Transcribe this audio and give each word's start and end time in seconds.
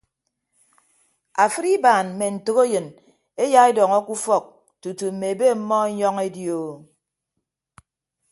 Afịd 1.43 1.65
ibaan 1.75 2.07
mme 2.11 2.25
ntәkeyịn 2.35 2.87
eya 3.43 3.61
edọñọ 3.69 3.99
ke 4.05 4.11
ufọk 4.15 4.45
tutu 4.81 5.05
mme 5.11 5.25
ebe 5.33 5.45
ọmmọ 5.55 5.75
enyọñ 5.91 6.15
edi 6.27 6.43
o. 6.61 6.61